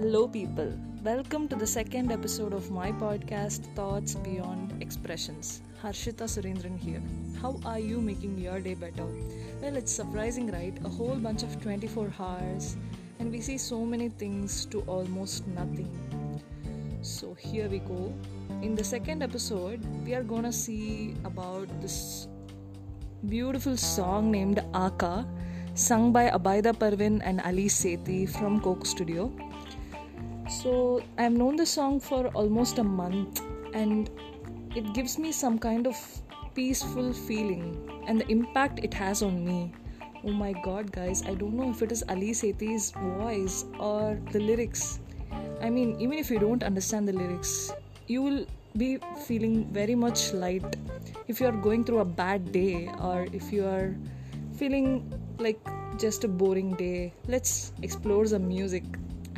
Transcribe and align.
Hello, 0.00 0.26
people. 0.26 0.72
Welcome 1.04 1.46
to 1.48 1.56
the 1.56 1.66
second 1.66 2.10
episode 2.10 2.54
of 2.54 2.70
my 2.70 2.90
podcast, 2.90 3.66
Thoughts 3.74 4.14
Beyond 4.14 4.80
Expressions. 4.80 5.60
Harshita 5.82 6.24
Surendran 6.24 6.78
here. 6.78 7.02
How 7.42 7.60
are 7.66 7.78
you 7.78 8.00
making 8.00 8.38
your 8.38 8.60
day 8.60 8.72
better? 8.72 9.04
Well, 9.60 9.76
it's 9.76 9.92
surprising, 9.92 10.50
right? 10.52 10.72
A 10.86 10.88
whole 10.88 11.16
bunch 11.16 11.42
of 11.42 11.60
24 11.60 12.14
hours, 12.18 12.78
and 13.18 13.30
we 13.30 13.42
see 13.42 13.58
so 13.58 13.84
many 13.84 14.08
things 14.08 14.64
to 14.72 14.80
almost 14.86 15.46
nothing. 15.48 15.92
So, 17.02 17.34
here 17.34 17.68
we 17.68 17.80
go. 17.80 18.10
In 18.62 18.74
the 18.74 18.84
second 18.84 19.22
episode, 19.22 19.84
we 20.06 20.14
are 20.14 20.24
gonna 20.24 20.50
see 20.50 21.14
about 21.24 21.68
this 21.82 22.26
beautiful 23.28 23.76
song 23.76 24.30
named 24.30 24.64
Aaqa, 24.72 25.28
sung 25.74 26.10
by 26.10 26.30
Abida 26.30 26.72
Parveen 26.72 27.20
and 27.22 27.42
Ali 27.42 27.68
Sethi 27.68 28.26
from 28.26 28.62
Coke 28.62 28.86
Studio. 28.86 29.30
So, 30.50 31.00
I've 31.16 31.32
known 31.32 31.54
the 31.54 31.64
song 31.64 32.00
for 32.00 32.26
almost 32.34 32.78
a 32.78 32.82
month 32.82 33.40
and 33.72 34.10
it 34.74 34.92
gives 34.94 35.16
me 35.16 35.30
some 35.30 35.60
kind 35.60 35.86
of 35.86 35.96
peaceful 36.54 37.12
feeling 37.12 37.78
and 38.08 38.20
the 38.20 38.26
impact 38.28 38.80
it 38.82 38.92
has 38.92 39.22
on 39.22 39.44
me. 39.44 39.72
Oh 40.24 40.32
my 40.32 40.52
god, 40.64 40.90
guys, 40.90 41.22
I 41.22 41.34
don't 41.34 41.54
know 41.54 41.70
if 41.70 41.82
it 41.82 41.92
is 41.92 42.02
Ali 42.08 42.32
Sethi's 42.32 42.90
voice 42.90 43.64
or 43.78 44.18
the 44.32 44.40
lyrics. 44.40 44.98
I 45.62 45.70
mean, 45.70 45.94
even 46.00 46.18
if 46.18 46.30
you 46.30 46.40
don't 46.40 46.64
understand 46.64 47.06
the 47.06 47.12
lyrics, 47.12 47.70
you 48.08 48.20
will 48.20 48.44
be 48.76 48.98
feeling 49.26 49.68
very 49.72 49.94
much 49.94 50.32
light 50.32 50.76
if 51.28 51.40
you 51.40 51.46
are 51.46 51.52
going 51.68 51.84
through 51.84 52.00
a 52.00 52.04
bad 52.04 52.50
day 52.50 52.90
or 53.00 53.28
if 53.32 53.52
you 53.52 53.64
are 53.66 53.94
feeling 54.56 55.14
like 55.38 55.60
just 55.96 56.24
a 56.24 56.28
boring 56.28 56.74
day. 56.74 57.12
Let's 57.28 57.72
explore 57.82 58.26
the 58.26 58.40
music. 58.40 58.82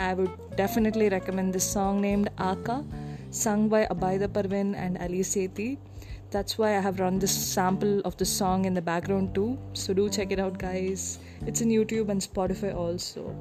I 0.02 0.14
would 0.14 0.56
definitely 0.56 1.08
recommend 1.08 1.52
this 1.52 1.64
song 1.64 2.00
named 2.00 2.28
Aaqa, 2.36 2.84
sung 3.30 3.68
by 3.68 3.86
Abida 3.86 4.26
Parveen 4.26 4.74
and 4.74 4.98
Ali 4.98 5.20
Sethi. 5.20 5.78
That's 6.32 6.58
why 6.58 6.76
I 6.76 6.80
have 6.80 6.98
run 6.98 7.20
this 7.20 7.30
sample 7.30 8.00
of 8.00 8.16
the 8.16 8.24
song 8.24 8.64
in 8.64 8.74
the 8.74 8.82
background 8.82 9.34
too. 9.34 9.58
So 9.74 9.94
do 9.94 10.08
check 10.08 10.32
it 10.32 10.40
out, 10.40 10.58
guys. 10.58 11.20
It's 11.46 11.60
in 11.60 11.68
YouTube 11.68 12.08
and 12.08 12.20
Spotify 12.20 12.74
also. 12.74 13.36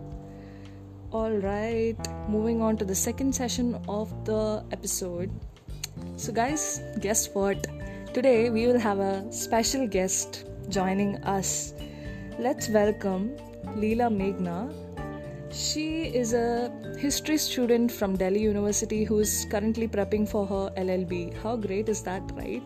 Alright, 1.11 1.97
moving 2.29 2.61
on 2.61 2.77
to 2.77 2.85
the 2.85 2.95
second 2.95 3.33
session 3.33 3.73
of 3.89 4.13
the 4.25 4.63
episode. 4.71 5.31
So, 6.15 6.31
guys, 6.31 6.81
guess 6.99 7.27
what? 7.33 7.65
Today 8.13 8.49
we 8.49 8.67
will 8.67 8.79
have 8.79 8.99
a 8.99 9.31
special 9.31 9.87
guest 9.87 10.45
joining 10.69 11.17
us. 11.23 11.73
Let's 12.37 12.69
welcome 12.69 13.35
Leela 13.81 14.13
Meghna 14.21 14.59
she 15.53 16.05
is 16.05 16.33
a 16.33 16.71
history 16.97 17.37
student 17.37 17.91
from 17.91 18.15
Delhi 18.15 18.41
University 18.41 19.03
who 19.03 19.19
is 19.19 19.45
currently 19.49 19.87
prepping 19.87 20.27
for 20.27 20.45
her 20.45 20.71
LLB. 20.77 21.33
How 21.43 21.57
great 21.57 21.89
is 21.89 22.01
that, 22.03 22.23
right? 22.35 22.63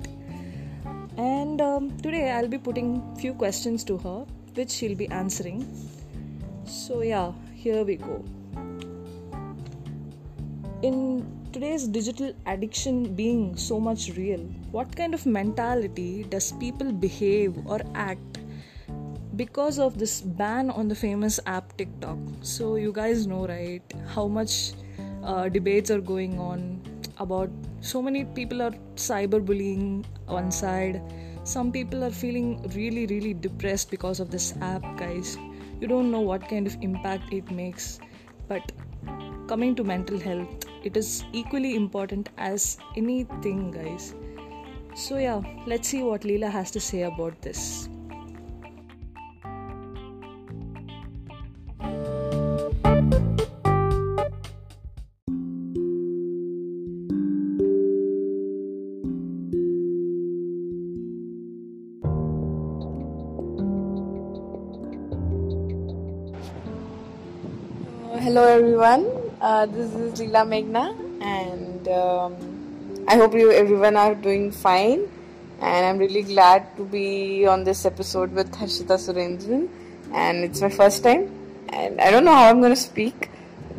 And 1.17 1.61
um, 1.61 1.97
today 1.97 2.31
I'll 2.31 2.47
be 2.47 2.59
putting 2.59 3.01
few 3.15 3.33
questions 3.33 3.83
to 3.85 3.97
her, 3.97 4.25
which 4.53 4.69
she'll 4.69 4.95
be 4.95 5.07
answering. 5.07 5.65
So 6.65 7.01
yeah, 7.01 7.31
here 7.55 7.83
we 7.83 7.95
go. 7.95 8.23
In 10.83 11.25
today's 11.51 11.87
digital 11.87 12.33
addiction 12.45 13.15
being 13.15 13.57
so 13.57 13.79
much 13.79 14.11
real, 14.15 14.41
what 14.71 14.95
kind 14.95 15.15
of 15.15 15.25
mentality 15.25 16.23
does 16.23 16.51
people 16.51 16.91
behave 16.91 17.55
or 17.65 17.81
act 17.95 18.34
because 19.35 19.79
of 19.79 19.97
this 19.97 20.21
ban 20.21 20.69
on 20.69 20.87
the 20.87 20.95
famous 20.95 21.39
app 21.45 21.75
TikTok. 21.77 22.17
So, 22.41 22.75
you 22.75 22.91
guys 22.91 23.27
know, 23.27 23.47
right, 23.47 23.81
how 24.07 24.27
much 24.27 24.73
uh, 25.23 25.49
debates 25.49 25.91
are 25.91 25.99
going 26.01 26.39
on 26.39 26.81
about 27.17 27.49
so 27.81 28.01
many 28.01 28.25
people 28.25 28.61
are 28.61 28.71
cyberbullying 28.95 30.05
one 30.27 30.51
side. 30.51 31.01
Some 31.43 31.71
people 31.71 32.03
are 32.03 32.11
feeling 32.11 32.61
really, 32.75 33.05
really 33.07 33.33
depressed 33.33 33.91
because 33.91 34.19
of 34.19 34.31
this 34.31 34.53
app, 34.61 34.81
guys. 34.97 35.37
You 35.79 35.87
don't 35.87 36.11
know 36.11 36.21
what 36.21 36.47
kind 36.47 36.65
of 36.65 36.77
impact 36.81 37.33
it 37.33 37.51
makes, 37.51 37.99
but 38.47 38.71
coming 39.47 39.75
to 39.75 39.83
mental 39.83 40.17
health, 40.17 40.65
it 40.83 40.97
is 40.97 41.23
equally 41.33 41.75
important 41.75 42.29
as 42.37 42.77
anything, 42.95 43.71
guys. 43.71 44.15
So, 44.95 45.17
yeah, 45.17 45.41
let's 45.67 45.89
see 45.89 46.03
what 46.03 46.21
Leela 46.21 46.49
has 46.49 46.71
to 46.71 46.79
say 46.79 47.03
about 47.03 47.41
this. 47.41 47.89
Everyone. 68.85 69.31
Uh, 69.41 69.65
this 69.65 69.93
is 69.93 70.19
Leela 70.19 70.43
Meghna, 70.45 70.85
and 71.21 71.87
um, 71.87 73.05
I 73.07 73.15
hope 73.15 73.33
you 73.33 73.51
everyone 73.51 73.95
are 73.95 74.13
doing 74.13 74.51
fine. 74.51 75.09
And 75.59 75.85
I'm 75.85 75.97
really 75.97 76.21
glad 76.21 76.75
to 76.77 76.83
be 76.83 77.47
on 77.47 77.63
this 77.63 77.85
episode 77.85 78.31
with 78.33 78.51
Harshita 78.51 78.97
Surendran, 79.05 79.69
and 80.13 80.43
it's 80.43 80.61
my 80.61 80.69
first 80.69 81.03
time. 81.03 81.31
And 81.69 81.99
I 81.99 82.11
don't 82.11 82.25
know 82.25 82.35
how 82.35 82.49
I'm 82.49 82.59
going 82.59 82.75
to 82.75 82.79
speak, 82.79 83.29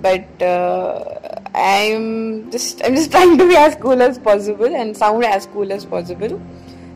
but 0.02 0.42
uh, 0.42 1.40
I'm 1.54 2.50
just 2.50 2.84
I'm 2.84 2.96
just 2.96 3.10
trying 3.16 3.38
to 3.38 3.48
be 3.48 3.56
as 3.56 3.76
cool 3.76 4.02
as 4.02 4.18
possible 4.18 4.74
and 4.74 4.96
sound 4.96 5.24
as 5.24 5.46
cool 5.46 5.72
as 5.72 5.84
possible. 5.84 6.40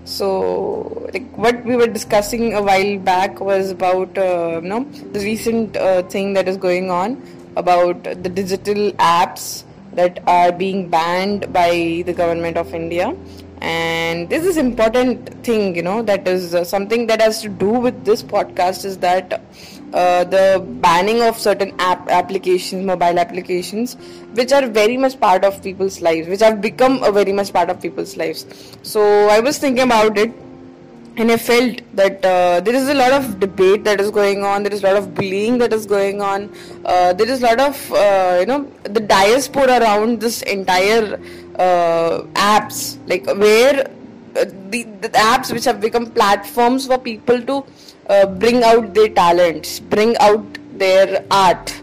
So, 0.04 1.08
like 1.12 1.36
what 1.36 1.64
we 1.64 1.76
were 1.76 1.86
discussing 1.86 2.54
a 2.54 2.62
while 2.62 2.98
back 2.98 3.38
was 3.38 3.70
about 3.70 4.18
uh, 4.18 4.60
you 4.62 4.68
know 4.68 4.84
the 5.12 5.20
recent 5.20 5.76
uh, 5.76 6.02
thing 6.02 6.32
that 6.32 6.48
is 6.48 6.56
going 6.56 6.90
on 6.90 7.22
about 7.56 8.02
the 8.04 8.28
digital 8.28 8.92
apps 8.92 9.64
that 9.92 10.22
are 10.26 10.52
being 10.52 10.88
banned 10.88 11.52
by 11.52 12.02
the 12.06 12.12
government 12.12 12.56
of 12.56 12.74
India. 12.74 13.14
And 13.60 14.30
this 14.30 14.46
is 14.46 14.56
important 14.56 15.44
thing, 15.44 15.74
you 15.76 15.82
know, 15.82 16.02
that 16.02 16.26
is 16.26 16.54
uh, 16.54 16.64
something 16.64 17.06
that 17.08 17.20
has 17.20 17.42
to 17.42 17.48
do 17.48 17.68
with 17.68 18.04
this 18.04 18.22
podcast 18.22 18.86
is 18.86 18.96
that 18.98 19.42
uh, 19.92 20.24
the 20.24 20.64
banning 20.80 21.20
of 21.20 21.38
certain 21.38 21.74
app 21.78 22.08
applications, 22.08 22.84
mobile 22.84 23.18
applications, 23.18 23.96
which 24.34 24.52
are 24.52 24.66
very 24.66 24.96
much 24.96 25.20
part 25.20 25.44
of 25.44 25.62
people's 25.62 26.00
lives, 26.00 26.28
which 26.28 26.40
have 26.40 26.62
become 26.62 27.02
a 27.02 27.12
very 27.12 27.32
much 27.32 27.52
part 27.52 27.68
of 27.68 27.82
people's 27.82 28.16
lives. 28.16 28.46
So 28.82 29.28
I 29.28 29.40
was 29.40 29.58
thinking 29.58 29.84
about 29.84 30.16
it 30.16 30.32
and 31.16 31.30
I 31.30 31.36
felt 31.36 31.80
that 31.94 32.24
uh, 32.24 32.60
there 32.60 32.74
is 32.74 32.88
a 32.88 32.94
lot 32.94 33.12
of 33.12 33.40
debate 33.40 33.84
that 33.84 34.00
is 34.00 34.10
going 34.10 34.44
on. 34.44 34.62
There 34.62 34.72
is 34.72 34.82
a 34.82 34.86
lot 34.86 34.96
of 34.96 35.14
bullying 35.14 35.58
that 35.58 35.72
is 35.72 35.86
going 35.86 36.22
on. 36.22 36.52
Uh, 36.84 37.12
there 37.12 37.28
is 37.28 37.42
a 37.42 37.46
lot 37.46 37.60
of 37.60 37.92
uh, 37.92 38.36
you 38.40 38.46
know 38.46 38.70
the 38.84 39.00
diaspora 39.00 39.80
around 39.80 40.20
this 40.20 40.42
entire 40.42 41.20
uh, 41.58 42.22
apps, 42.34 42.98
like 43.08 43.26
where 43.26 43.86
uh, 44.36 44.44
the, 44.70 44.84
the 45.02 45.08
apps 45.10 45.52
which 45.52 45.64
have 45.64 45.80
become 45.80 46.06
platforms 46.06 46.86
for 46.86 46.98
people 46.98 47.40
to 47.42 47.64
uh, 48.08 48.26
bring 48.26 48.62
out 48.62 48.94
their 48.94 49.08
talents, 49.08 49.80
bring 49.80 50.16
out 50.18 50.44
their 50.74 51.24
art, 51.30 51.80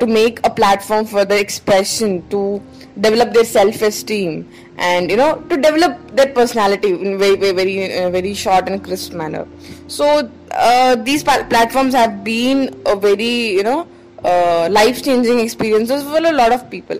to 0.00 0.06
make 0.06 0.44
a 0.46 0.50
platform 0.50 1.04
for 1.04 1.24
their 1.24 1.40
expression, 1.40 2.26
to 2.28 2.62
develop 3.00 3.32
their 3.32 3.44
self-esteem 3.44 4.48
and 4.76 5.10
you 5.10 5.16
know 5.16 5.40
to 5.48 5.56
develop 5.56 5.98
their 6.16 6.28
personality 6.28 6.90
in 6.90 7.18
very 7.18 7.36
very 7.36 7.52
very, 7.52 7.98
uh, 7.98 8.10
very 8.10 8.34
short 8.34 8.68
and 8.68 8.82
crisp 8.84 9.12
manner. 9.12 9.46
So 9.88 10.30
uh, 10.52 10.96
these 10.96 11.22
platforms 11.24 11.94
have 11.94 12.22
been 12.24 12.80
a 12.86 12.96
very 12.96 13.56
you 13.56 13.62
know 13.62 13.88
uh, 14.24 14.68
life 14.70 15.02
changing 15.02 15.40
experiences 15.40 16.02
for 16.02 16.18
a 16.18 16.32
lot 16.32 16.52
of 16.52 16.70
people. 16.70 16.98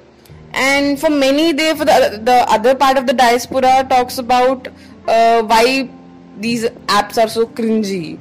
And 0.53 1.01
for 1.01 1.11
many 1.11 1.53
they 1.53 1.75
for 1.75 1.85
the, 1.85 2.21
the 2.23 2.45
other 2.49 2.75
part 2.75 2.97
of 2.97 3.07
the 3.07 3.13
diaspora 3.13 3.87
talks 3.89 4.19
about 4.19 4.69
uh, 5.09 5.43
why 5.43 5.89
these 6.39 6.65
apps 6.87 7.23
are 7.23 7.29
so 7.29 7.47
cringy 7.47 8.19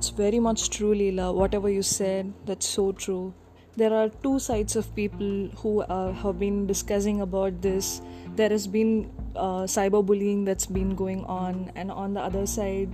That's 0.00 0.08
very 0.08 0.38
much 0.40 0.70
true, 0.70 0.94
Leela. 0.94 1.34
Whatever 1.34 1.68
you 1.68 1.82
said, 1.82 2.32
that's 2.46 2.66
so 2.66 2.90
true. 2.90 3.34
There 3.76 3.92
are 3.92 4.08
two 4.08 4.38
sides 4.38 4.74
of 4.74 4.94
people 4.96 5.50
who 5.56 5.82
uh, 5.82 6.14
have 6.14 6.38
been 6.38 6.66
discussing 6.66 7.20
about 7.20 7.60
this. 7.60 8.00
There 8.34 8.48
has 8.48 8.66
been 8.66 9.12
uh, 9.36 9.64
cyberbullying 9.74 10.46
that's 10.46 10.64
been 10.64 10.94
going 10.94 11.26
on, 11.26 11.70
and 11.74 11.90
on 11.90 12.14
the 12.14 12.20
other 12.20 12.46
side, 12.46 12.88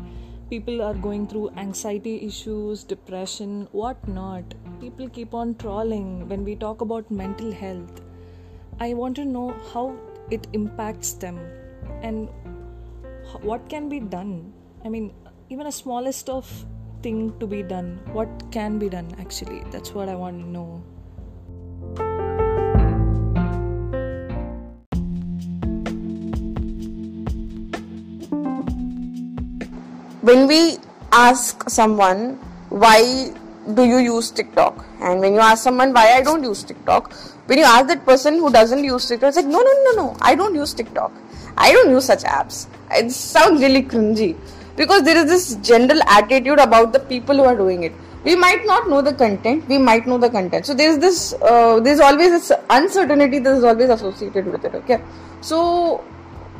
people 0.51 0.83
are 0.83 0.95
going 0.95 1.29
through 1.29 1.51
anxiety 1.51 2.27
issues, 2.27 2.83
depression, 2.83 3.69
whatnot. 3.71 4.57
People 4.81 5.09
keep 5.09 5.33
on 5.33 5.55
trolling 5.55 6.29
when 6.29 6.43
we 6.43 6.57
talk 6.57 6.81
about 6.81 7.09
mental 7.09 7.53
health. 7.53 8.01
I 8.81 8.95
want 8.95 9.15
to 9.15 9.25
know 9.25 9.55
how 9.73 9.95
it 10.33 10.49
impacts 10.55 11.13
them 11.13 11.39
and 12.03 12.29
what 13.43 13.69
can 13.69 13.89
be 13.89 14.01
done 14.01 14.53
i 14.85 14.89
mean 14.89 15.13
even 15.51 15.67
a 15.67 15.73
smallest 15.73 16.29
of 16.29 16.67
thing 17.03 17.33
to 17.41 17.47
be 17.47 17.63
done 17.63 17.99
what 18.13 18.29
can 18.51 18.79
be 18.79 18.89
done 18.89 19.09
actually 19.19 19.63
that's 19.71 19.93
what 19.93 20.09
i 20.09 20.15
want 20.15 20.41
to 20.41 20.49
know 20.49 20.83
when 30.23 30.47
we 30.47 30.79
ask 31.13 31.69
someone 31.69 32.39
why 32.69 33.33
do 33.75 33.85
you 33.85 33.99
use 33.99 34.31
TikTok? 34.31 34.85
And 35.01 35.21
when 35.21 35.35
you 35.35 35.41
ask 35.41 35.63
someone 35.63 35.93
why 35.93 36.13
I 36.13 36.23
don't 36.23 36.43
use 36.43 36.63
TikTok, 36.63 37.13
when 37.47 37.59
you 37.59 37.65
ask 37.65 37.87
that 37.89 38.05
person 38.05 38.35
who 38.39 38.51
doesn't 38.51 38.83
use 38.85 39.07
TikTok, 39.07 39.29
it's 39.29 39.37
like, 39.37 39.47
no, 39.47 39.61
no, 39.61 39.73
no, 39.85 39.91
no, 40.03 40.17
I 40.21 40.35
don't 40.35 40.55
use 40.55 40.75
TikTok. 40.75 41.13
I 41.57 41.73
don't 41.73 41.91
use 41.91 42.05
such 42.05 42.23
apps. 42.23 42.67
It 42.91 43.11
sounds 43.11 43.61
really 43.61 43.83
cringy 43.83 44.37
because 44.77 45.03
there 45.03 45.17
is 45.17 45.27
this 45.27 45.57
general 45.57 46.01
attitude 46.09 46.59
about 46.59 46.93
the 46.93 47.01
people 47.01 47.37
who 47.37 47.45
are 47.45 47.57
doing 47.57 47.85
it. 47.85 47.93
We 48.25 48.35
might 48.35 48.67
not 48.67 48.89
know 48.89 49.03
the 49.03 49.13
content, 49.13 49.69
we 49.69 49.79
might 49.79 50.07
know 50.07 50.19
the 50.19 50.29
content. 50.29 50.67
So 50.67 50.75
there's 50.75 50.99
this, 50.99 51.33
uh, 51.35 51.81
there's 51.81 52.01
always 52.01 52.31
this 52.31 52.53
uncertainty 52.71 53.39
that 53.39 53.57
is 53.57 53.65
always 53.65 53.89
associated 53.89 54.47
with 54.47 54.65
it. 54.65 54.75
Okay, 54.75 55.01
so 55.41 56.05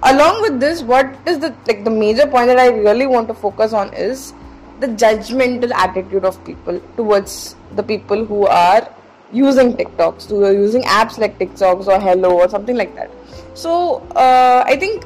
along 0.03 0.43
with 0.43 0.61
this, 0.61 0.83
what 0.83 1.15
is 1.27 1.39
the 1.41 1.55
like 1.67 1.85
the 1.85 1.91
major 1.91 2.27
point 2.27 2.47
that 2.47 2.59
I 2.59 2.69
really 2.69 3.07
want 3.07 3.29
to 3.29 3.35
focus 3.35 3.73
on 3.73 3.93
is 3.95 4.33
the 4.81 4.87
judgmental 4.87 5.73
attitude 5.73 6.25
of 6.25 6.43
people 6.45 6.81
towards 6.97 7.57
the 7.75 7.83
people 7.83 8.25
who 8.25 8.47
are 8.47 8.89
using 9.33 9.75
TikToks, 9.77 10.29
who 10.29 10.45
are 10.45 10.53
using 10.53 10.83
apps 10.83 11.19
like 11.19 11.39
TikToks 11.39 11.87
or 11.87 11.99
Helo 11.99 12.33
or 12.33 12.49
something 12.49 12.77
like 12.77 12.95
that. 12.95 13.11
So 13.55 14.07
uh, 14.15 14.63
I 14.67 14.77
think 14.77 15.05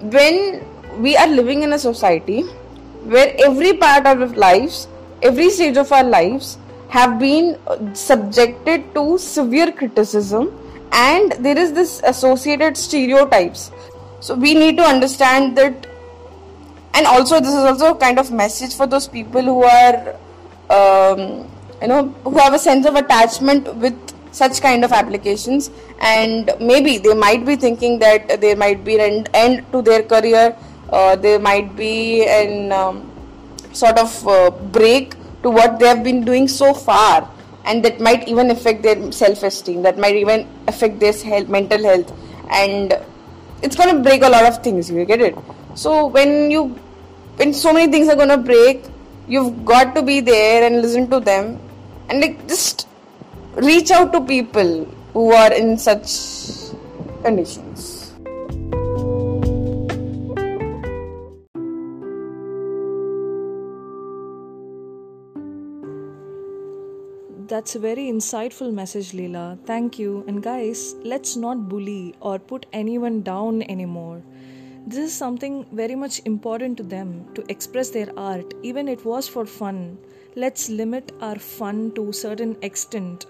when 0.00 0.64
we 0.98 1.16
are 1.16 1.26
living 1.26 1.62
in 1.62 1.72
a 1.72 1.78
society 1.78 2.42
where 3.04 3.34
every 3.44 3.72
part 3.74 4.06
of 4.06 4.20
our 4.20 4.26
lives, 4.28 4.88
every 5.22 5.50
stage 5.50 5.76
of 5.76 5.90
our 5.92 6.04
lives 6.04 6.58
have 6.88 7.18
been 7.18 7.58
subjected 7.94 8.94
to 8.94 9.18
severe 9.18 9.72
criticism 9.72 10.58
and 10.92 11.32
there 11.32 11.58
is 11.58 11.72
this 11.72 12.02
associated 12.04 12.76
stereotypes. 12.76 13.70
So 14.20 14.34
we 14.34 14.54
need 14.54 14.76
to 14.76 14.84
understand 14.84 15.56
that 15.56 15.86
and 16.94 17.06
also 17.06 17.40
this 17.40 17.54
is 17.54 17.64
also 17.64 17.94
a 17.94 17.98
kind 17.98 18.18
of 18.18 18.30
message 18.30 18.76
for 18.76 18.86
those 18.86 19.08
people 19.08 19.42
who 19.42 19.64
are 19.64 20.14
um, 20.70 21.50
you 21.80 21.88
know 21.88 22.08
who 22.24 22.36
have 22.38 22.52
a 22.52 22.58
sense 22.58 22.86
of 22.86 22.94
attachment 22.94 23.74
with 23.76 23.96
such 24.32 24.60
kind 24.60 24.84
of 24.84 24.92
applications 24.92 25.70
and 26.00 26.50
maybe 26.60 26.98
they 26.98 27.14
might 27.14 27.44
be 27.44 27.56
thinking 27.56 27.98
that 27.98 28.40
there 28.40 28.56
might 28.56 28.84
be 28.84 28.98
an 28.98 29.26
end 29.34 29.64
to 29.72 29.82
their 29.82 30.02
career 30.02 30.56
uh, 30.90 31.16
there 31.16 31.38
might 31.38 31.76
be 31.76 32.24
an 32.26 32.72
um, 32.72 33.10
sort 33.72 33.98
of 33.98 34.28
uh, 34.28 34.50
break 34.50 35.14
to 35.42 35.50
what 35.50 35.78
they 35.78 35.86
have 35.86 36.04
been 36.04 36.24
doing 36.24 36.48
so 36.48 36.74
far. 36.74 37.28
And 37.64 37.84
that 37.84 38.00
might 38.00 38.26
even 38.26 38.50
affect 38.50 38.82
their 38.82 39.12
self-esteem 39.12 39.82
that 39.82 39.96
might 39.96 40.16
even 40.16 40.48
affect 40.66 40.98
their 40.98 41.12
health, 41.12 41.48
mental 41.48 41.82
health. 41.82 42.12
And 42.50 42.92
it's 43.62 43.76
going 43.76 43.96
to 43.96 44.02
break 44.02 44.22
a 44.22 44.28
lot 44.28 44.44
of 44.44 44.62
things 44.64 44.90
you 44.90 45.04
get 45.04 45.20
it? 45.20 45.38
So 45.74 46.06
when 46.06 46.50
you 46.50 46.76
when 47.36 47.54
so 47.54 47.72
many 47.72 47.90
things 47.90 48.08
are 48.08 48.16
going 48.16 48.28
to 48.28 48.36
break 48.36 48.84
you've 49.28 49.64
got 49.64 49.94
to 49.94 50.02
be 50.02 50.20
there 50.20 50.64
and 50.64 50.82
listen 50.82 51.08
to 51.10 51.20
them. 51.20 51.58
And 52.08 52.20
like 52.20 52.46
just 52.48 52.88
reach 53.54 53.90
out 53.90 54.12
to 54.12 54.20
people 54.20 54.84
who 55.12 55.32
are 55.32 55.52
in 55.52 55.78
such 55.78 56.74
conditions 57.22 57.91
That's 67.52 67.74
a 67.74 67.78
very 67.78 68.04
insightful 68.10 68.72
message, 68.72 69.12
Leela. 69.12 69.58
Thank 69.66 69.98
you. 69.98 70.24
And 70.26 70.42
guys, 70.42 70.94
let's 71.04 71.36
not 71.36 71.68
bully 71.68 72.14
or 72.20 72.38
put 72.38 72.64
anyone 72.72 73.20
down 73.20 73.60
anymore. 73.64 74.22
This 74.86 75.00
is 75.00 75.12
something 75.12 75.66
very 75.70 75.94
much 75.94 76.22
important 76.24 76.78
to 76.78 76.82
them 76.82 77.26
to 77.34 77.44
express 77.50 77.90
their 77.90 78.08
art, 78.18 78.54
even 78.62 78.88
it 78.88 79.04
was 79.04 79.28
for 79.28 79.44
fun. 79.44 79.98
Let's 80.34 80.70
limit 80.70 81.12
our 81.20 81.38
fun 81.38 81.92
to 81.96 82.08
a 82.08 82.14
certain 82.14 82.56
extent 82.62 83.26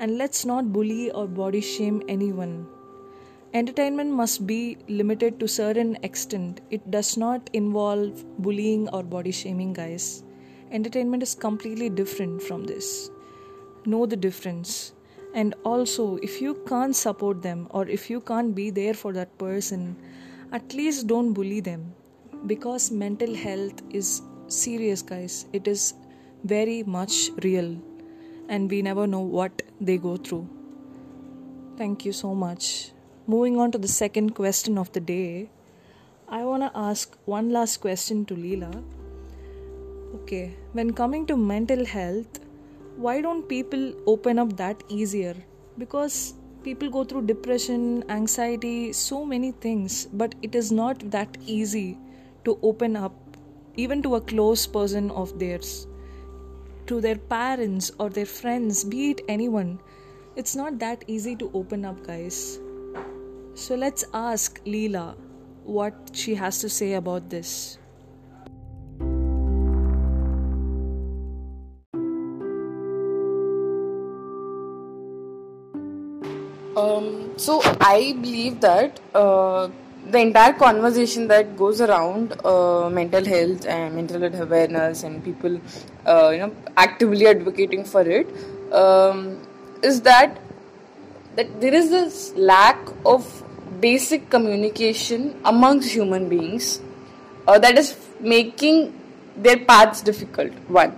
and 0.00 0.18
let's 0.18 0.44
not 0.44 0.72
bully 0.72 1.12
or 1.12 1.28
body 1.28 1.60
shame 1.60 2.02
anyone. 2.08 2.66
Entertainment 3.52 4.10
must 4.10 4.48
be 4.48 4.78
limited 4.88 5.38
to 5.38 5.46
certain 5.46 5.96
extent. 6.02 6.60
It 6.72 6.90
does 6.90 7.16
not 7.16 7.50
involve 7.52 8.24
bullying 8.42 8.88
or 8.88 9.04
body 9.04 9.30
shaming, 9.30 9.74
guys. 9.74 10.24
Entertainment 10.72 11.22
is 11.22 11.36
completely 11.36 11.88
different 11.88 12.42
from 12.42 12.64
this 12.64 13.10
know 13.86 14.06
the 14.06 14.16
difference. 14.16 14.92
And 15.34 15.54
also 15.64 16.16
if 16.22 16.40
you 16.40 16.54
can't 16.68 16.94
support 16.94 17.42
them 17.42 17.66
or 17.70 17.86
if 17.88 18.08
you 18.08 18.20
can't 18.20 18.54
be 18.54 18.70
there 18.70 18.94
for 18.94 19.12
that 19.12 19.36
person 19.38 19.96
at 20.52 20.72
least 20.72 21.06
don't 21.06 21.32
bully 21.32 21.60
them. 21.60 21.94
Because 22.46 22.90
mental 22.90 23.34
health 23.34 23.82
is 23.90 24.22
serious 24.48 25.02
guys. 25.02 25.46
It 25.52 25.66
is 25.66 25.94
very 26.44 26.82
much 26.82 27.30
real. 27.42 27.76
And 28.48 28.70
we 28.70 28.82
never 28.82 29.06
know 29.06 29.20
what 29.20 29.62
they 29.80 29.96
go 29.98 30.16
through. 30.16 30.48
Thank 31.76 32.04
you 32.04 32.12
so 32.12 32.34
much. 32.34 32.90
Moving 33.26 33.58
on 33.58 33.72
to 33.72 33.78
the 33.78 33.88
second 33.88 34.34
question 34.34 34.78
of 34.78 34.92
the 34.92 35.00
day. 35.00 35.48
I 36.28 36.44
want 36.44 36.62
to 36.62 36.78
ask 36.78 37.16
one 37.24 37.50
last 37.50 37.78
question 37.78 38.24
to 38.26 38.34
leela. 38.34 38.84
Okay 40.14 40.54
when 40.78 40.92
coming 40.92 41.24
to 41.26 41.36
mental 41.36 41.84
health 41.84 42.38
why 42.96 43.20
don't 43.20 43.48
people 43.48 43.92
open 44.06 44.38
up 44.38 44.56
that 44.56 44.82
easier? 44.88 45.34
Because 45.78 46.34
people 46.62 46.88
go 46.88 47.04
through 47.04 47.26
depression 47.26 48.04
anxiety 48.08 48.92
so 48.92 49.24
many 49.24 49.52
things 49.52 50.06
but 50.12 50.34
it 50.40 50.54
is 50.54 50.72
not 50.72 51.10
that 51.10 51.36
easy 51.44 51.98
to 52.44 52.58
open 52.62 52.96
up 52.96 53.12
even 53.76 54.02
to 54.02 54.14
a 54.14 54.20
close 54.20 54.66
person 54.66 55.10
of 55.10 55.38
theirs 55.38 55.86
to 56.86 57.00
their 57.00 57.16
parents 57.16 57.90
or 57.98 58.08
their 58.10 58.26
friends 58.26 58.84
be 58.84 59.10
it 59.10 59.20
anyone. 59.28 59.80
It's 60.36 60.54
not 60.54 60.78
that 60.80 61.04
easy 61.06 61.36
to 61.36 61.50
open 61.54 61.84
up 61.84 62.06
guys. 62.06 62.58
So 63.54 63.74
let's 63.74 64.04
ask 64.12 64.62
leela 64.64 65.16
what 65.64 66.10
she 66.12 66.34
has 66.34 66.58
to 66.60 66.68
say 66.68 66.94
about 66.94 67.30
this 67.30 67.78
so 77.36 77.60
I 77.80 78.16
believe 78.20 78.60
that 78.60 79.00
uh, 79.14 79.68
the 80.10 80.18
entire 80.18 80.52
conversation 80.52 81.28
that 81.28 81.56
goes 81.56 81.80
around 81.80 82.32
uh, 82.44 82.88
mental 82.90 83.24
health 83.24 83.66
and 83.66 83.94
mental 83.96 84.20
health 84.20 84.40
awareness 84.40 85.02
and 85.02 85.24
people, 85.24 85.60
uh, 86.06 86.30
you 86.30 86.38
know, 86.38 86.54
actively 86.76 87.26
advocating 87.26 87.84
for 87.84 88.02
it, 88.02 88.26
um, 88.72 89.40
is 89.82 90.00
that 90.02 90.38
that 91.36 91.60
there 91.60 91.74
is 91.74 91.90
this 91.90 92.32
lack 92.36 92.78
of 93.04 93.42
basic 93.80 94.30
communication 94.30 95.40
amongst 95.44 95.90
human 95.90 96.28
beings 96.28 96.80
uh, 97.48 97.58
that 97.58 97.76
is 97.76 97.96
making 98.20 99.00
their 99.36 99.58
paths 99.58 100.00
difficult. 100.00 100.52
One, 100.68 100.96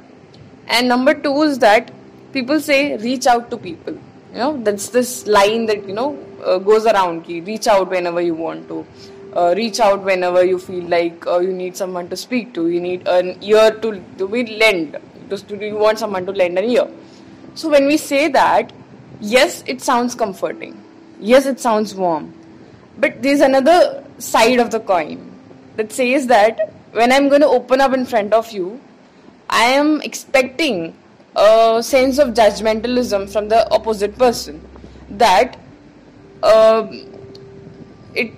and 0.66 0.88
number 0.88 1.14
two 1.14 1.42
is 1.42 1.58
that 1.60 1.90
people 2.32 2.60
say 2.60 2.96
reach 2.98 3.26
out 3.26 3.50
to 3.50 3.56
people 3.56 3.96
you 4.36 4.42
know 4.42 4.62
that's 4.62 4.90
this 4.90 5.26
line 5.26 5.64
that 5.66 5.86
you 5.88 5.94
know 5.94 6.08
uh, 6.44 6.58
goes 6.58 6.86
around 6.86 7.24
ki, 7.24 7.40
reach 7.40 7.66
out 7.66 7.90
whenever 7.90 8.20
you 8.20 8.34
want 8.34 8.68
to. 8.68 8.86
Uh, 9.34 9.54
reach 9.56 9.80
out 9.80 10.02
whenever 10.02 10.44
you 10.44 10.58
feel 10.58 10.84
like 10.84 11.26
uh, 11.26 11.38
you 11.38 11.52
need 11.52 11.76
someone 11.76 12.08
to 12.08 12.16
speak 12.16 12.54
to. 12.54 12.68
You 12.68 12.80
need 12.80 13.06
an 13.06 13.38
ear 13.42 13.70
to, 13.82 14.02
to 14.18 14.28
be 14.28 14.46
lend. 14.56 14.96
Just 15.28 15.48
to, 15.48 15.56
you 15.56 15.76
want 15.76 15.98
someone 15.98 16.24
to 16.26 16.32
lend 16.32 16.58
an 16.58 16.64
ear. 16.64 16.88
So 17.54 17.68
when 17.68 17.86
we 17.86 17.96
say 17.96 18.28
that 18.28 18.72
yes 19.20 19.62
it 19.66 19.80
sounds 19.80 20.14
comforting. 20.14 20.82
Yes 21.20 21.46
it 21.46 21.60
sounds 21.60 21.94
warm. 21.94 22.32
But 22.98 23.22
there's 23.22 23.40
another 23.40 24.04
side 24.18 24.58
of 24.58 24.70
the 24.70 24.80
coin 24.80 25.32
that 25.76 25.92
says 25.92 26.26
that 26.26 26.72
when 26.92 27.12
i'm 27.12 27.28
going 27.28 27.42
to 27.42 27.46
open 27.46 27.82
up 27.82 27.92
in 27.92 28.06
front 28.06 28.32
of 28.32 28.50
you 28.50 28.80
i 29.50 29.64
am 29.64 30.00
expecting 30.00 30.94
a 31.36 31.82
sense 31.82 32.18
of 32.18 32.30
judgmentalism 32.30 33.30
from 33.30 33.48
the 33.48 33.70
opposite 33.70 34.16
person. 34.16 34.66
That 35.10 35.58
uh, 36.42 36.86
it 38.14 38.32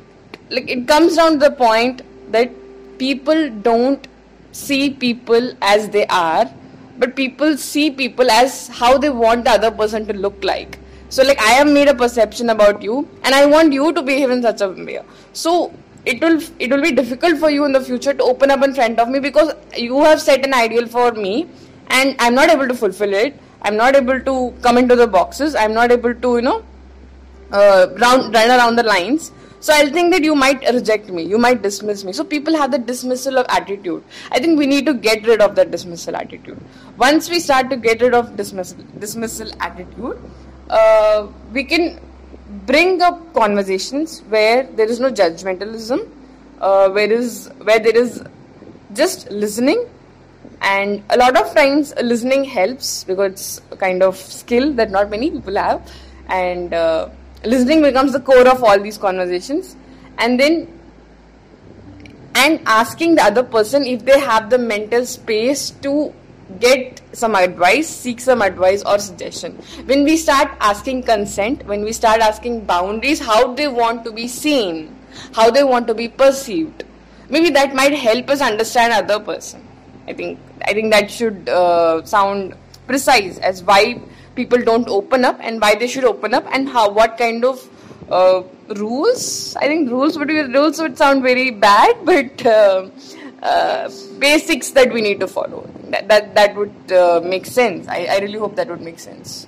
like 0.51 0.71
it 0.71 0.87
comes 0.87 1.17
down 1.17 1.33
to 1.35 1.39
the 1.39 1.51
point 1.51 2.03
that 2.31 2.51
people 2.99 3.51
don't 3.51 4.07
see 4.53 4.91
people 4.91 5.53
as 5.61 5.89
they 5.91 6.07
are 6.07 6.51
but 6.99 7.15
people 7.15 7.57
see 7.57 7.91
people 7.91 8.31
as 8.31 8.69
how 8.69 8.99
they 8.99 9.11
want 9.11 9.45
the 9.45 9.51
other 9.51 9.71
person 9.71 10.07
to 10.07 10.13
look 10.13 10.43
like 10.43 10.79
So 11.11 11.23
like 11.23 11.41
I 11.41 11.53
have 11.53 11.69
made 11.75 11.89
a 11.89 11.95
perception 11.95 12.51
about 12.51 12.83
you, 12.83 13.09
and 13.25 13.35
I 13.35 13.47
want 13.47 13.73
you 13.73 13.93
to 13.93 14.03
behave 14.03 14.31
in 14.31 14.43
such 14.43 14.61
a 14.61 14.69
way. 14.69 15.01
So 15.33 15.73
it 16.05 16.21
will 16.21 16.41
it 16.59 16.71
will 16.71 16.83
be 16.83 16.91
difficult 16.93 17.39
for 17.39 17.51
you 17.51 17.65
in 17.65 17.73
the 17.73 17.81
future 17.81 18.13
to 18.13 18.23
open 18.23 18.51
up 18.51 18.63
in 18.63 18.75
front 18.75 19.01
of 19.05 19.09
me 19.09 19.19
because 19.19 19.55
you 19.77 20.03
have 20.05 20.21
set 20.21 20.45
an 20.45 20.53
ideal 20.59 20.87
for 20.87 21.13
me, 21.13 21.49
and 21.99 22.15
I'm 22.19 22.35
not 22.35 22.51
able 22.51 22.69
to 22.69 22.75
fulfill 22.75 23.15
it. 23.15 23.41
I'm 23.63 23.77
not 23.77 23.97
able 23.97 24.21
to 24.21 24.35
come 24.67 24.77
into 24.77 24.97
the 24.97 25.07
boxes. 25.07 25.55
I'm 25.55 25.73
not 25.73 25.91
able 25.91 26.15
to 26.27 26.35
you 26.37 26.43
know 26.43 26.63
uh, 27.53 27.87
round, 27.99 28.35
run 28.35 28.51
around 28.51 28.77
the 28.77 28.83
lines. 28.83 29.33
So 29.61 29.73
I'll 29.75 29.91
think 29.91 30.13
that 30.13 30.23
you 30.23 30.37
might 30.37 30.63
reject 30.73 31.09
me, 31.09 31.25
you 31.25 31.37
might 31.37 31.63
dismiss 31.63 32.05
me. 32.05 32.13
So 32.13 32.23
people 32.23 32.57
have 32.57 32.71
the 32.71 32.79
dismissal 32.79 33.39
of 33.39 33.47
attitude. 33.49 34.05
I 34.31 34.39
think 34.39 34.57
we 34.57 34.67
need 34.67 34.87
to 34.87 34.95
get 34.95 35.27
rid 35.27 35.41
of 35.41 35.57
that 35.57 35.73
dismissal 35.73 36.15
attitude. 36.15 36.59
Once 36.97 37.29
we 37.29 37.41
start 37.41 37.69
to 37.71 37.77
get 37.77 38.01
rid 38.01 38.15
of 38.15 38.37
dismissal, 38.37 38.79
dismissal 39.01 39.51
attitude, 39.61 40.17
uh, 40.71 41.27
we 41.53 41.65
can 41.65 41.99
bring 42.67 43.03
up 43.03 43.35
conversations 43.35 44.21
where 44.29 44.63
there 44.63 44.87
is 44.87 45.01
no 45.01 45.11
judgmentalism, 45.11 46.09
uh, 46.61 46.89
where 46.91 47.11
is 47.11 47.51
where 47.63 47.81
there 47.81 47.97
is 47.97 48.23
just 48.95 49.29
listening, 49.31 49.87
and 50.63 51.03
a 51.11 51.17
lot 51.17 51.37
of 51.37 51.55
times 51.55 51.93
listening 52.01 52.45
helps 52.45 53.05
because 53.05 53.33
it's 53.33 53.61
a 53.73 53.77
kind 53.77 54.03
of 54.03 54.17
skill 54.17 54.73
that 54.75 54.91
not 54.91 55.11
many 55.11 55.31
people 55.31 55.57
have, 55.57 55.91
and 56.29 56.73
uh, 56.73 57.09
listening 57.45 57.83
becomes 57.83 58.13
the 58.13 58.21
core 58.21 58.49
of 58.49 58.63
all 58.63 58.81
these 58.81 58.99
conversations. 58.99 59.77
And 60.19 60.39
then 60.39 60.69
and 62.35 62.61
asking 62.67 63.17
the 63.17 63.23
other 63.23 63.43
person 63.43 63.85
if 63.85 64.05
they 64.05 64.19
have 64.21 64.51
the 64.51 64.59
mental 64.59 65.05
space 65.05 65.71
to 65.83 66.13
get 66.61 67.01
some 67.13 67.35
advice 67.35 67.89
seek 67.89 68.21
some 68.21 68.43
advice 68.43 68.83
or 68.85 68.99
suggestion. 68.99 69.53
When 69.87 70.05
we 70.05 70.17
start 70.17 70.51
asking 70.61 71.03
consent 71.03 71.67
when 71.67 71.83
we 71.83 71.93
start 71.93 72.21
asking 72.21 72.65
boundaries 72.65 73.21
how 73.21 73.55
they 73.55 73.69
want 73.69 74.05
to 74.05 74.13
be 74.13 74.29
seen 74.29 74.95
how 75.35 75.51
they 75.51 75.65
want 75.65 75.87
to 75.89 75.95
be 75.95 76.09
perceived 76.09 76.85
maybe 77.29 77.51
that 77.51 77.75
might 77.75 77.93
help 77.93 78.31
us 78.31 78.41
understand 78.41 78.93
other 78.93 79.23
person. 79.25 79.67
I 80.07 80.13
think 80.13 80.39
i 80.65 80.73
think 80.73 80.93
that 80.93 81.11
should 81.11 81.49
uh, 81.49 82.05
sound 82.05 82.55
precise 82.87 83.39
as 83.39 83.63
why 83.63 84.01
people 84.41 84.63
don't 84.71 84.89
open 84.89 85.25
up 85.25 85.39
and 85.41 85.61
why 85.61 85.75
they 85.75 85.89
should 85.95 86.05
open 86.05 86.35
up 86.39 86.47
and 86.53 86.69
how 86.69 86.89
what 86.91 87.19
kind 87.19 87.45
of 87.45 87.69
uh, 88.11 88.43
rules? 88.85 89.57
I 89.57 89.67
think 89.67 89.91
rules 89.91 90.19
would 90.19 90.29
be 90.29 90.41
rules 90.59 90.81
would 90.81 90.97
sound 90.97 91.23
very 91.23 91.51
bad 91.51 91.97
but 92.13 92.47
uh, 92.47 92.89
uh, 93.43 93.91
basics 94.19 94.71
that 94.71 94.93
we 94.93 95.01
need 95.01 95.21
to 95.21 95.29
follow. 95.29 95.69
That 95.91 96.09
that, 96.09 96.35
that 96.35 96.57
would 96.57 96.93
uh, 96.93 97.21
make 97.25 97.47
sense. 97.47 97.89
I, 97.89 98.01
I 98.17 98.19
really 98.19 98.39
hope 98.39 98.57
that 98.57 98.69
would 98.69 98.81
make 98.81 98.99
sense 98.99 99.47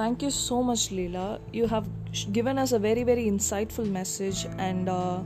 thank 0.00 0.22
you 0.22 0.30
so 0.30 0.62
much, 0.62 0.82
Leela. 0.96 1.24
You 1.52 1.66
have 1.66 1.86
given 2.32 2.58
us 2.58 2.72
a 2.72 2.78
very, 2.78 3.02
very 3.04 3.24
insightful 3.30 3.86
message 3.98 4.46
and 4.56 4.88
uh, 4.88 5.18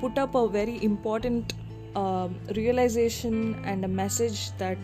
put 0.00 0.18
up 0.18 0.34
a 0.34 0.46
very 0.48 0.82
important 0.84 1.54
uh, 1.96 2.28
realization 2.54 3.38
and 3.64 3.84
a 3.86 3.88
message 3.88 4.50
that 4.58 4.76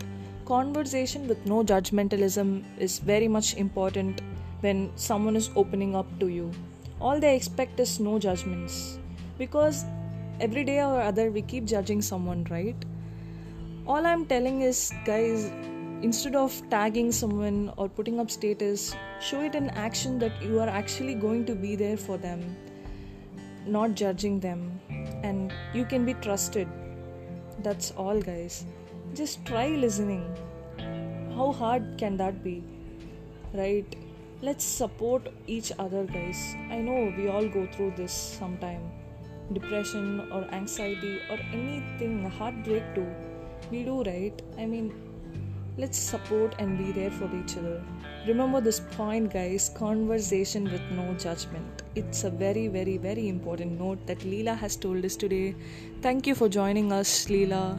conversation 0.45 1.27
with 1.27 1.45
no 1.45 1.63
judgmentalism 1.63 2.63
is 2.79 2.97
very 3.11 3.27
much 3.27 3.53
important 3.65 4.21
when 4.61 4.89
someone 4.95 5.35
is 5.35 5.51
opening 5.55 5.95
up 5.95 6.07
to 6.19 6.27
you. 6.27 6.51
All 6.99 7.19
they 7.19 7.35
expect 7.35 7.79
is 7.79 7.99
no 7.99 8.17
judgments 8.17 8.97
because 9.37 9.85
every 10.39 10.63
day 10.63 10.79
or 10.81 10.99
other 11.01 11.29
we 11.29 11.43
keep 11.43 11.65
judging 11.65 12.01
someone, 12.01 12.45
right? 12.49 12.85
All 13.85 14.07
I'm 14.07 14.25
telling 14.25 14.61
is, 14.61 14.91
guys, 15.05 15.51
instead 16.01 16.35
of 16.35 16.61
tagging 16.69 17.11
someone 17.11 17.71
or 17.77 17.87
putting 17.89 18.19
up 18.19 18.29
status 18.29 18.95
show 19.19 19.41
it 19.41 19.55
in 19.55 19.69
action 19.71 20.19
that 20.19 20.41
you 20.41 20.59
are 20.59 20.69
actually 20.69 21.15
going 21.15 21.45
to 21.45 21.55
be 21.55 21.75
there 21.75 21.97
for 21.97 22.17
them 22.17 22.41
not 23.67 23.95
judging 23.95 24.39
them. 24.39 24.79
And 25.23 25.53
you 25.73 25.85
can 25.85 26.05
be 26.05 26.13
trusted. 26.15 26.67
That's 27.63 27.91
all 27.91 28.21
guys. 28.21 28.65
Just 29.13 29.45
try 29.45 29.69
listening. 29.69 30.25
How 31.35 31.51
hard 31.51 31.97
can 31.97 32.17
that 32.17 32.43
be? 32.43 32.63
Right? 33.53 33.95
Let's 34.41 34.63
support 34.63 35.29
each 35.47 35.71
other 35.79 36.03
guys. 36.05 36.55
I 36.69 36.77
know 36.81 37.13
we 37.17 37.29
all 37.29 37.47
go 37.47 37.67
through 37.71 37.93
this 37.95 38.13
sometime. 38.13 38.91
Depression 39.53 40.31
or 40.31 40.43
anxiety 40.51 41.19
or 41.29 41.37
anything 41.53 42.29
heartbreak 42.29 42.83
too. 42.95 43.07
We 43.71 43.83
do 43.83 44.03
right? 44.03 44.39
I 44.57 44.65
mean 44.65 44.93
Let's 45.77 45.97
support 45.97 46.55
and 46.57 46.77
be 46.77 46.93
there 46.93 47.11
for 47.11 47.29
each 47.35 47.57
other. 47.57 47.83
Remember 48.27 48.61
this 48.61 48.79
point, 48.79 49.33
guys 49.33 49.69
conversation 49.69 50.63
with 50.71 50.81
no 50.91 51.13
judgment. 51.15 51.83
It's 51.95 52.23
a 52.23 52.29
very, 52.29 52.67
very, 52.69 52.97
very 52.97 53.27
important 53.27 53.77
note 53.79 54.07
that 54.07 54.19
Leela 54.19 54.57
has 54.57 54.77
told 54.77 55.03
us 55.03 55.17
today. 55.17 55.53
Thank 56.01 56.27
you 56.27 56.35
for 56.35 56.47
joining 56.47 56.93
us, 56.93 57.25
Leela. 57.25 57.77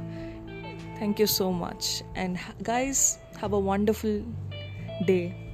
Thank 0.98 1.18
you 1.18 1.26
so 1.26 1.50
much. 1.52 2.02
And 2.14 2.38
guys, 2.62 3.18
have 3.38 3.54
a 3.54 3.58
wonderful 3.58 4.22
day. 5.06 5.45